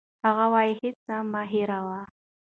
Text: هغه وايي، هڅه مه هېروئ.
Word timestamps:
هغه 0.25 0.45
وايي، 0.53 0.71
هڅه 0.81 1.15
مه 1.31 1.41
هېروئ. 1.51 2.03